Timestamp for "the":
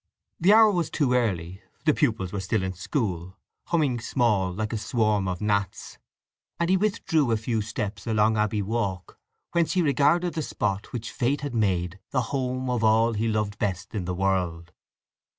0.39-0.51, 1.85-1.93, 10.33-10.41, 12.09-12.21, 14.05-14.15